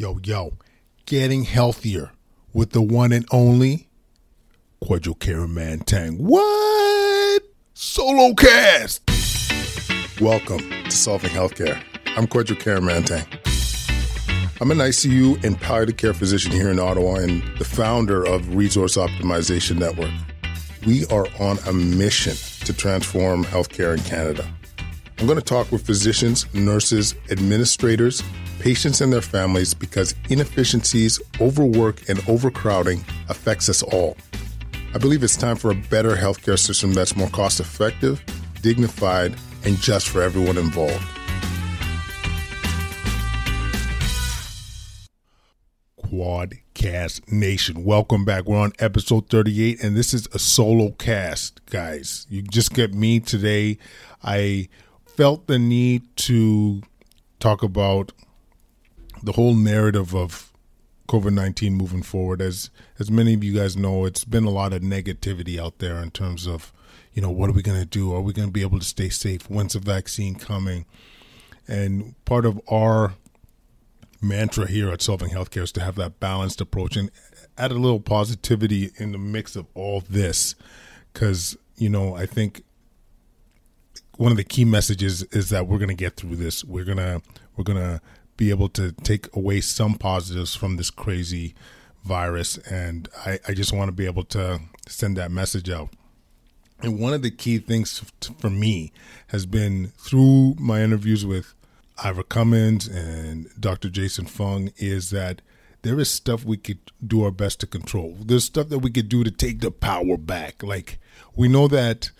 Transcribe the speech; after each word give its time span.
Yo, 0.00 0.18
yo, 0.24 0.54
getting 1.04 1.44
healthier 1.44 2.10
with 2.54 2.70
the 2.70 2.80
one 2.80 3.12
and 3.12 3.26
only 3.30 3.86
Kwadwo 4.82 5.14
Kyeremanteng. 5.18 6.16
What? 6.18 7.42
Solo 7.74 8.32
cast. 8.32 9.02
Welcome 10.18 10.60
to 10.60 10.90
Solving 10.90 11.28
Healthcare. 11.28 11.78
I'm 12.16 12.26
Kwadwo 12.26 12.56
Kyeremanteng. 12.56 13.26
I'm 14.62 14.70
an 14.70 14.78
ICU 14.78 15.44
and 15.44 15.60
palliative 15.60 15.98
care 15.98 16.14
physician 16.14 16.52
here 16.52 16.70
in 16.70 16.78
Ottawa 16.78 17.16
and 17.16 17.42
the 17.58 17.66
founder 17.66 18.26
of 18.26 18.54
Resource 18.54 18.96
Optimization 18.96 19.78
Network. 19.78 20.12
We 20.86 21.04
are 21.08 21.26
on 21.38 21.58
a 21.68 21.74
mission 21.74 22.36
to 22.64 22.72
transform 22.72 23.44
healthcare 23.44 23.98
in 23.98 24.02
Canada. 24.04 24.50
I'm 25.20 25.26
going 25.26 25.38
to 25.38 25.44
talk 25.44 25.70
with 25.70 25.84
physicians, 25.84 26.46
nurses, 26.54 27.14
administrators, 27.30 28.22
patients, 28.58 29.02
and 29.02 29.12
their 29.12 29.20
families 29.20 29.74
because 29.74 30.14
inefficiencies, 30.30 31.20
overwork, 31.42 32.08
and 32.08 32.18
overcrowding 32.20 33.04
affects 33.28 33.68
us 33.68 33.82
all. 33.82 34.16
I 34.94 34.98
believe 34.98 35.22
it's 35.22 35.36
time 35.36 35.56
for 35.56 35.72
a 35.72 35.74
better 35.74 36.16
healthcare 36.16 36.58
system 36.58 36.94
that's 36.94 37.16
more 37.16 37.28
cost 37.28 37.60
effective, 37.60 38.24
dignified, 38.62 39.36
and 39.66 39.76
just 39.76 40.08
for 40.08 40.22
everyone 40.22 40.56
involved. 40.56 41.04
Kwadcast 46.02 47.30
Nation. 47.30 47.84
Welcome 47.84 48.24
back. 48.24 48.46
We're 48.46 48.56
on 48.56 48.72
episode 48.78 49.28
38, 49.28 49.84
and 49.84 49.94
this 49.94 50.14
is 50.14 50.28
a 50.32 50.38
solo 50.38 50.92
cast, 50.92 51.60
guys. 51.66 52.26
You 52.30 52.40
just 52.40 52.72
get 52.72 52.94
me 52.94 53.20
today. 53.20 53.76
I 54.24 54.68
felt 55.16 55.46
the 55.46 55.58
need 55.58 56.02
to 56.16 56.82
talk 57.38 57.62
about 57.62 58.12
the 59.22 59.32
whole 59.32 59.54
narrative 59.54 60.14
of 60.14 60.52
COVID 61.08 61.32
nineteen 61.32 61.74
moving 61.74 62.02
forward. 62.02 62.40
As 62.40 62.70
as 62.98 63.10
many 63.10 63.34
of 63.34 63.42
you 63.42 63.54
guys 63.54 63.76
know, 63.76 64.04
it's 64.04 64.24
been 64.24 64.44
a 64.44 64.50
lot 64.50 64.72
of 64.72 64.82
negativity 64.82 65.58
out 65.58 65.78
there 65.78 65.96
in 66.02 66.10
terms 66.10 66.46
of, 66.46 66.72
you 67.12 67.20
know, 67.20 67.30
what 67.30 67.50
are 67.50 67.52
we 67.52 67.62
going 67.62 67.80
to 67.80 67.86
do? 67.86 68.14
Are 68.14 68.20
we 68.20 68.32
going 68.32 68.48
to 68.48 68.52
be 68.52 68.62
able 68.62 68.78
to 68.78 68.84
stay 68.84 69.08
safe? 69.08 69.50
When's 69.50 69.72
the 69.72 69.80
vaccine 69.80 70.36
coming? 70.36 70.86
And 71.66 72.14
part 72.24 72.46
of 72.46 72.60
our 72.68 73.14
mantra 74.22 74.68
here 74.68 74.90
at 74.90 75.02
Solving 75.02 75.30
Healthcare 75.30 75.62
is 75.62 75.72
to 75.72 75.80
have 75.80 75.96
that 75.96 76.20
balanced 76.20 76.60
approach 76.60 76.96
and 76.96 77.10
add 77.58 77.72
a 77.72 77.74
little 77.74 78.00
positivity 78.00 78.90
in 78.96 79.12
the 79.12 79.18
mix 79.18 79.56
of 79.56 79.66
all 79.74 80.02
this, 80.08 80.54
because 81.12 81.56
you 81.76 81.88
know 81.88 82.14
I 82.14 82.26
think 82.26 82.62
one 84.20 84.30
of 84.30 84.36
the 84.36 84.44
key 84.44 84.66
messages 84.66 85.22
is 85.32 85.48
that 85.48 85.66
we're 85.66 85.78
going 85.78 85.88
to 85.88 85.94
get 85.94 86.14
through 86.14 86.36
this. 86.36 86.62
We're 86.62 86.84
gonna 86.84 87.22
we're 87.56 87.64
gonna 87.64 88.02
be 88.36 88.50
able 88.50 88.68
to 88.68 88.92
take 88.92 89.34
away 89.34 89.62
some 89.62 89.94
positives 89.94 90.54
from 90.54 90.76
this 90.76 90.90
crazy 90.90 91.54
virus, 92.04 92.58
and 92.58 93.08
I, 93.24 93.38
I 93.48 93.54
just 93.54 93.72
want 93.72 93.88
to 93.88 93.92
be 93.92 94.04
able 94.04 94.24
to 94.24 94.60
send 94.86 95.16
that 95.16 95.30
message 95.30 95.70
out. 95.70 95.88
And 96.82 97.00
one 97.00 97.14
of 97.14 97.22
the 97.22 97.30
key 97.30 97.56
things 97.60 98.02
for 98.38 98.50
me 98.50 98.92
has 99.28 99.46
been 99.46 99.92
through 99.96 100.54
my 100.58 100.82
interviews 100.82 101.24
with 101.24 101.54
Ivor 102.04 102.22
Cummins 102.22 102.88
and 102.88 103.48
Dr. 103.58 103.88
Jason 103.88 104.26
Fung 104.26 104.70
is 104.76 105.08
that 105.10 105.40
there 105.80 105.98
is 105.98 106.10
stuff 106.10 106.44
we 106.44 106.58
could 106.58 106.80
do 107.06 107.24
our 107.24 107.30
best 107.30 107.58
to 107.60 107.66
control. 107.66 108.18
There's 108.20 108.44
stuff 108.44 108.68
that 108.68 108.80
we 108.80 108.90
could 108.90 109.08
do 109.08 109.24
to 109.24 109.30
take 109.30 109.60
the 109.60 109.70
power 109.70 110.18
back. 110.18 110.62
Like 110.62 110.98
we 111.34 111.48
know 111.48 111.68
that 111.68 112.10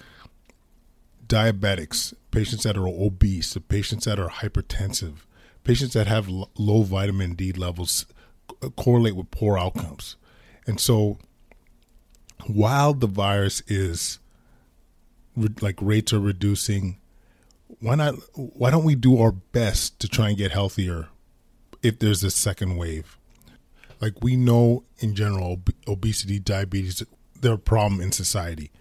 diabetics, 1.30 2.12
patients 2.32 2.64
that 2.64 2.76
are 2.76 2.88
obese, 2.88 3.56
patients 3.68 4.04
that 4.04 4.18
are 4.18 4.28
hypertensive, 4.28 5.18
patients 5.64 5.94
that 5.94 6.08
have 6.08 6.28
low 6.28 6.82
vitamin 6.82 7.34
D 7.34 7.52
levels 7.52 8.04
correlate 8.76 9.14
with 9.14 9.30
poor 9.30 9.56
outcomes. 9.56 10.16
And 10.66 10.80
so 10.80 11.18
while 12.46 12.92
the 12.92 13.06
virus 13.06 13.62
is 13.68 14.18
like 15.62 15.76
rates 15.80 16.12
are 16.12 16.20
reducing, 16.20 16.98
why 17.78 17.94
not 17.94 18.16
why 18.34 18.70
don't 18.70 18.84
we 18.84 18.96
do 18.96 19.18
our 19.18 19.32
best 19.32 20.00
to 20.00 20.08
try 20.08 20.28
and 20.28 20.36
get 20.36 20.50
healthier 20.50 21.08
if 21.80 22.00
there's 22.00 22.24
a 22.24 22.30
second 22.30 22.76
wave? 22.76 23.16
Like 24.00 24.14
we 24.20 24.34
know 24.34 24.82
in 24.98 25.14
general 25.14 25.62
obesity, 25.86 26.40
diabetes 26.40 27.02
they're 27.40 27.52
a 27.52 27.58
problem 27.58 28.00
in 28.00 28.10
society. 28.10 28.72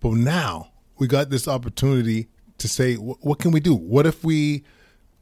But 0.00 0.12
now 0.14 0.69
we 1.00 1.08
got 1.08 1.30
this 1.30 1.48
opportunity 1.48 2.28
to 2.58 2.68
say, 2.68 2.94
what 2.94 3.38
can 3.38 3.50
we 3.50 3.58
do? 3.58 3.74
What 3.74 4.06
if 4.06 4.22
we 4.22 4.62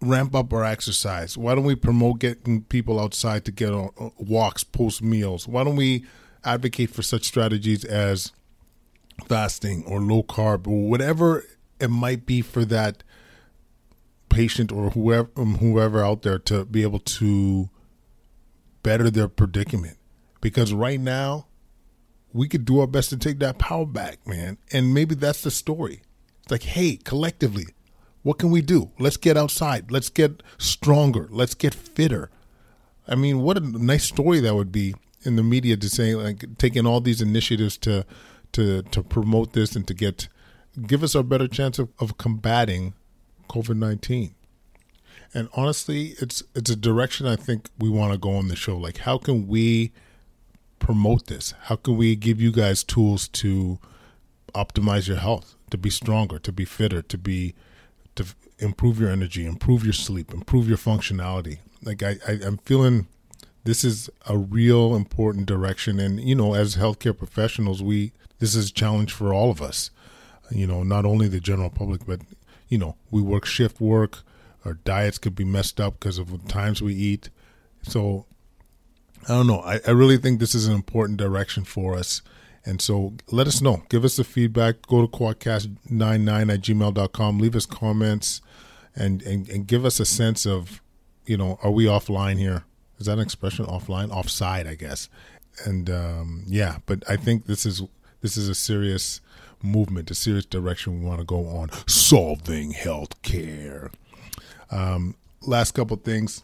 ramp 0.01 0.35
up 0.35 0.53
our 0.53 0.65
exercise? 0.65 1.39
Why 1.39 1.55
don't 1.55 1.65
we 1.65 1.77
promote 1.77 2.19
getting 2.19 2.65
people 2.65 3.01
outside 3.01 3.45
to 3.47 3.53
get 3.53 3.73
on 3.73 4.13
walks 4.19 4.65
post 4.65 5.03
meals? 5.03 5.47
Why 5.47 5.63
don't 5.65 5.77
we 5.77 6.05
advocate 6.45 6.91
for 6.91 7.03
such 7.03 7.25
strategies 7.25 7.85
as 7.85 8.33
fasting 9.27 9.85
or 9.87 10.01
low 10.01 10.25
carb 10.25 10.67
or 10.67 10.89
whatever 10.89 11.45
it 11.81 11.89
might 11.89 12.27
be 12.27 12.43
for 12.43 12.65
that 12.65 13.05
patient 14.29 14.71
or 14.71 14.91
whoever 14.91 15.31
um, 15.37 15.57
whoever 15.59 16.05
out 16.05 16.23
there 16.23 16.39
to 16.39 16.65
be 16.65 16.83
able 16.83 17.01
to 17.01 17.71
better 18.83 19.11
their 19.11 19.29
predicament? 19.29 19.97
Because 20.41 20.73
right 20.73 21.01
now 21.01 21.47
we 22.33 22.49
could 22.49 22.65
do 22.65 22.81
our 22.81 22.87
best 22.87 23.11
to 23.11 23.17
take 23.17 23.39
that 23.39 23.59
power 23.59 23.87
back, 23.87 24.27
man. 24.27 24.59
And 24.73 24.93
maybe 24.93 25.15
that's 25.15 25.43
the 25.43 25.51
story. 25.51 26.03
It's 26.43 26.51
like, 26.51 26.63
hey, 26.63 26.97
collectively, 26.97 27.67
what 28.23 28.39
can 28.39 28.51
we 28.51 28.63
do? 28.63 28.91
Let's 28.99 29.17
get 29.17 29.37
outside. 29.37 29.91
Let's 29.91 30.09
get 30.09 30.43
stronger. 30.59 31.29
Let's 31.31 31.55
get 31.55 31.75
fitter. 31.75 32.31
I 33.07 33.15
mean, 33.15 33.41
what 33.41 33.57
a 33.57 33.61
nice 33.61 34.05
story 34.05 34.41
that 34.41 34.55
would 34.55 34.73
be 34.73 34.95
in 35.23 35.37
the 35.37 35.43
media 35.43 35.77
to 35.77 35.89
say 35.89 36.15
like 36.15 36.59
taking 36.59 36.87
all 36.87 37.01
these 37.01 37.21
initiatives 37.21 37.77
to 37.79 38.05
to 38.53 38.83
to 38.83 39.03
promote 39.03 39.53
this 39.53 39.75
and 39.75 39.87
to 39.87 39.95
get 39.95 40.29
give 40.87 41.03
us 41.03 41.15
a 41.15 41.23
better 41.23 41.49
chance 41.49 41.79
of, 41.79 41.89
of 41.99 42.19
combating 42.19 42.95
COVID 43.49 43.77
nineteen. 43.77 44.35
And 45.35 45.49
honestly, 45.55 46.15
it's 46.21 46.43
it's 46.55 46.71
a 46.71 46.77
direction 46.77 47.27
I 47.27 47.37
think 47.37 47.69
we 47.79 47.89
want 47.89 48.13
to 48.13 48.19
go 48.19 48.37
on 48.37 48.49
the 48.49 48.57
show. 48.57 48.77
Like, 48.77 48.99
how 48.99 49.19
can 49.19 49.47
we 49.47 49.93
promote 50.79 51.27
this? 51.27 51.55
How 51.63 51.77
can 51.77 51.97
we 51.97 52.17
give 52.17 52.41
you 52.41 52.53
guys 52.53 52.85
tools 52.85 53.29
to 53.29 53.79
optimize 54.55 55.07
your 55.09 55.19
health, 55.19 55.55
to 55.71 55.79
be 55.79 55.91
stronger, 55.91 56.39
to 56.39 56.53
be 56.53 56.65
fitter, 56.65 57.03
to 57.03 57.19
be 57.19 57.55
to 58.17 58.25
improve 58.59 58.99
your 58.99 59.11
energy, 59.11 59.47
improve 59.47 59.85
your 59.85 59.93
sleep, 59.93 60.33
improve 60.33 60.69
your 60.69 60.79
functionality? 60.79 61.59
Like 61.83 62.03
I, 62.03 62.17
I 62.27 62.41
I'm 62.45 62.59
feeling 62.59 63.07
this 63.65 63.85
is 63.85 64.09
a 64.27 64.37
real 64.37 64.95
important 64.95 65.45
direction 65.47 66.01
and 66.01 66.21
you 66.21 66.35
know 66.35 66.55
as 66.55 66.77
healthcare 66.77 67.17
professionals 67.17 67.83
we 67.83 68.13
this 68.39 68.55
is 68.55 68.71
a 68.71 68.73
challenge 68.73 69.13
for 69.13 69.35
all 69.35 69.51
of 69.51 69.61
us 69.61 69.91
you 70.51 70.67
know 70.67 70.83
not 70.83 71.05
only 71.05 71.29
the 71.29 71.39
general 71.39 71.69
public 71.69 72.07
but 72.07 72.21
you 72.69 72.79
know 72.79 72.97
we 73.11 73.21
work 73.21 73.45
shift 73.45 73.79
work 73.79 74.21
our 74.65 74.75
diets 74.75 75.19
could 75.19 75.35
be 75.35 75.45
messed 75.45 75.81
up 75.81 76.01
because 76.01 76.19
of 76.19 76.31
the 76.31 76.49
times 76.49 76.81
we 76.81 76.95
eat 76.95 77.29
so 77.83 78.25
I 79.25 79.29
don't 79.29 79.47
know. 79.47 79.61
I, 79.61 79.81
I 79.87 79.91
really 79.91 80.17
think 80.17 80.41
this 80.41 80.55
is 80.55 80.67
an 80.67 80.75
important 80.75 81.19
direction 81.19 81.65
for 81.65 81.97
us. 81.97 82.23
And 82.65 82.83
so 82.83 83.15
let 83.31 83.47
us 83.47 83.63
know. 83.63 83.83
Give 83.89 84.05
us 84.05 84.17
the 84.17 84.25
feedback. 84.25 84.87
Go 84.87 85.01
to 85.01 85.09
kwadcast99 85.09 86.53
at 86.53 86.61
gmail.com. 86.61 87.39
Leave 87.39 87.57
us 87.57 87.67
comments 87.67 88.43
and, 88.95 89.23
and, 89.23 89.49
and 89.49 89.67
give 89.67 89.85
us 89.85 90.01
a 90.01 90.05
sense 90.05 90.47
of, 90.47 90.83
you 91.25 91.37
know, 91.37 91.59
are 91.63 91.71
we 91.71 91.85
offline 91.85 92.39
here? 92.39 92.65
Is 92.99 93.07
that 93.07 93.15
an 93.15 93.21
expression 93.21 93.65
offline? 93.65 94.11
Offside, 94.11 94.67
I 94.67 94.75
guess. 94.75 95.09
And 95.65 95.89
um, 95.89 96.45
yeah, 96.47 96.79
but 96.87 97.03
I 97.09 97.17
think 97.17 97.47
this 97.47 97.65
is 97.65 97.83
this 98.21 98.37
is 98.37 98.49
a 98.49 98.55
serious 98.55 99.21
movement, 99.63 100.11
a 100.11 100.15
serious 100.15 100.45
direction 100.45 101.01
we 101.01 101.07
want 101.07 101.21
to 101.21 101.25
go 101.25 101.47
on. 101.47 101.71
Solving 101.87 102.73
healthcare. 102.73 103.93
Um, 104.71 105.15
last 105.43 105.73
couple 105.73 105.97
things. 105.97 106.43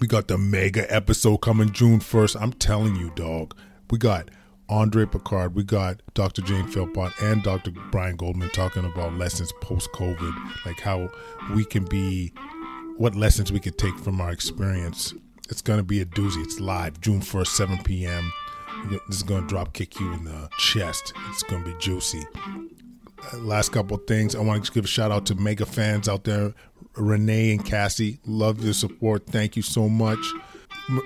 We 0.00 0.06
got 0.06 0.28
the 0.28 0.36
mega 0.36 0.92
episode 0.94 1.38
coming 1.38 1.72
June 1.72 2.00
1st. 2.00 2.40
I'm 2.40 2.52
telling 2.52 2.96
you, 2.96 3.10
dog. 3.14 3.56
We 3.90 3.96
got 3.96 4.30
Andre 4.68 5.06
Picard, 5.06 5.54
we 5.54 5.62
got 5.62 6.02
Dr. 6.12 6.42
Jane 6.42 6.66
Philpott, 6.66 7.12
and 7.22 7.42
Dr. 7.42 7.70
Brian 7.92 8.16
Goldman 8.16 8.50
talking 8.50 8.84
about 8.84 9.14
lessons 9.14 9.52
post 9.62 9.88
COVID, 9.94 10.66
like 10.66 10.80
how 10.80 11.08
we 11.54 11.64
can 11.64 11.84
be, 11.84 12.32
what 12.98 13.14
lessons 13.14 13.52
we 13.52 13.60
could 13.60 13.78
take 13.78 13.96
from 13.98 14.20
our 14.20 14.32
experience. 14.32 15.14
It's 15.48 15.62
going 15.62 15.78
to 15.78 15.84
be 15.84 16.00
a 16.00 16.04
doozy. 16.04 16.42
It's 16.44 16.60
live 16.60 17.00
June 17.00 17.20
1st, 17.20 17.46
7 17.46 17.82
p.m. 17.84 18.32
This 18.90 19.18
is 19.18 19.22
going 19.22 19.42
to 19.42 19.48
drop 19.48 19.72
kick 19.72 19.98
you 19.98 20.12
in 20.12 20.24
the 20.24 20.50
chest. 20.58 21.14
It's 21.30 21.42
going 21.44 21.64
to 21.64 21.70
be 21.72 21.78
juicy. 21.78 22.24
Uh, 23.32 23.38
last 23.38 23.70
couple 23.70 23.96
things. 23.96 24.34
I 24.34 24.40
want 24.40 24.62
to 24.62 24.72
give 24.72 24.84
a 24.84 24.88
shout 24.88 25.10
out 25.10 25.24
to 25.26 25.34
mega 25.36 25.64
fans 25.64 26.06
out 26.08 26.24
there 26.24 26.52
Renee 26.96 27.52
and 27.52 27.64
Cassie. 27.64 28.18
Love 28.26 28.62
your 28.64 28.74
support. 28.74 29.26
Thank 29.26 29.56
you 29.56 29.62
so 29.62 29.88
much. 29.88 30.18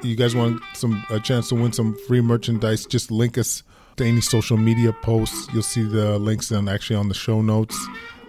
You 0.03 0.15
guys 0.15 0.35
want 0.35 0.63
some 0.75 1.05
a 1.11 1.21
chance 1.21 1.49
to 1.49 1.55
win 1.55 1.73
some 1.73 1.97
free 2.07 2.21
merchandise? 2.21 2.87
Just 2.87 3.11
link 3.11 3.39
us 3.39 3.63
to 3.97 4.05
any 4.05 4.21
social 4.21 4.57
media 4.57 4.93
posts. 5.03 5.49
You'll 5.53 5.63
see 5.63 5.83
the 5.83 6.19
links 6.19 6.51
and 6.51 6.69
actually 6.69 6.97
on 6.97 7.09
the 7.09 7.15
show 7.15 7.43
notes. 7.43 7.77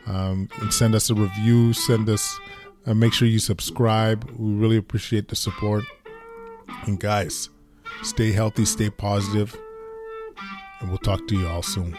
Um, 0.07 0.49
and 0.61 0.73
send 0.73 0.95
us 0.95 1.09
a 1.09 1.15
review. 1.15 1.73
Send 1.73 2.09
us. 2.09 2.39
Uh, 2.85 2.93
make 2.93 3.13
sure 3.13 3.27
you 3.27 3.39
subscribe. 3.39 4.29
We 4.37 4.53
really 4.53 4.77
appreciate 4.77 5.27
the 5.27 5.35
support. 5.35 5.83
And 6.85 6.99
guys, 6.99 7.49
stay 8.01 8.31
healthy, 8.31 8.65
stay 8.65 8.89
positive, 8.89 9.55
and 10.79 10.89
we'll 10.89 10.97
talk 10.97 11.27
to 11.27 11.35
you 11.35 11.47
all 11.47 11.61
soon. 11.61 11.95